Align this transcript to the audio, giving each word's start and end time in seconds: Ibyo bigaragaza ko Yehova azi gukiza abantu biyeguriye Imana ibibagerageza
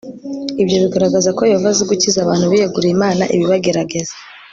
Ibyo 0.61 0.77
bigaragaza 0.83 1.29
ko 1.37 1.41
Yehova 1.49 1.69
azi 1.71 1.83
gukiza 1.89 2.17
abantu 2.21 2.45
biyeguriye 2.51 2.93
Imana 2.97 3.23
ibibagerageza 3.35 4.13